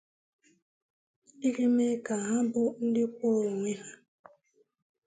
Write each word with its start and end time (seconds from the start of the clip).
iji 1.47 1.65
mee 1.75 1.95
ka 2.05 2.15
ha 2.27 2.35
bụ 2.51 2.63
ndị 2.85 3.01
kwụụrụ 3.15 3.47
onwe 3.53 3.71
ha 3.81 3.91